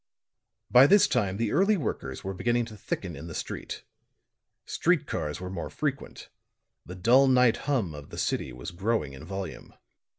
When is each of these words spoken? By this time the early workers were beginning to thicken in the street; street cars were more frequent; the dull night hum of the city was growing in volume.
By 0.71 0.87
this 0.87 1.07
time 1.07 1.37
the 1.37 1.51
early 1.51 1.77
workers 1.77 2.23
were 2.23 2.33
beginning 2.33 2.65
to 2.65 2.75
thicken 2.75 3.15
in 3.15 3.27
the 3.27 3.35
street; 3.35 3.83
street 4.65 5.05
cars 5.05 5.39
were 5.39 5.51
more 5.51 5.69
frequent; 5.69 6.29
the 6.83 6.95
dull 6.95 7.27
night 7.27 7.57
hum 7.69 7.93
of 7.93 8.09
the 8.09 8.17
city 8.17 8.51
was 8.51 8.71
growing 8.71 9.13
in 9.13 9.23
volume. 9.23 9.75